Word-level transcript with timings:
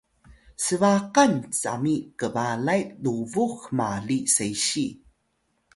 sbaqan 0.65 1.33
cami 1.61 1.95
kbalay 2.19 2.81
lubux 3.03 3.51
hmali 3.63 4.17
sesiy 4.35 4.91